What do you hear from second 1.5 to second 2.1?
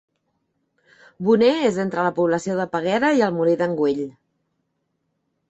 és entre